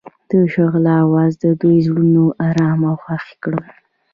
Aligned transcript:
د 0.29 0.31
شعله 0.53 0.93
اواز 1.05 1.31
د 1.43 1.45
دوی 1.61 1.77
زړونه 1.87 2.23
ارامه 2.47 2.87
او 2.91 2.97
خوښ 3.03 3.25
کړل. 3.43 3.67